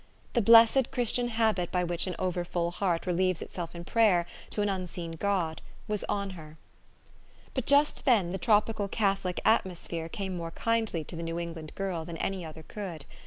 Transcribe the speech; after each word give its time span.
The 0.33 0.41
blessed 0.41 0.89
Christian 0.89 1.27
habit 1.27 1.71
by 1.71 1.83
which 1.83 2.07
an 2.07 2.15
over 2.17 2.43
full 2.43 2.71
heart 2.71 3.05
relieves 3.05 3.39
itself 3.39 3.75
in 3.75 3.83
prayer 3.85 4.25
to 4.49 4.63
an 4.63 4.67
un 4.67 4.87
seen 4.87 5.11
God, 5.11 5.61
was 5.87 6.03
on 6.05 6.31
her. 6.31 6.57
But 7.53 7.67
just 7.67 8.03
then 8.03 8.31
the 8.31 8.39
tropical 8.39 8.87
Catholic 8.87 9.39
atmosphere 9.45 10.09
came 10.09 10.35
more 10.35 10.49
kindly 10.49 11.03
to 11.03 11.15
the 11.15 11.21
New 11.21 11.37
England 11.37 11.75
girl 11.75 12.03
than 12.03 12.17
any 12.17 12.43
other 12.43 12.63
could. 12.63 13.05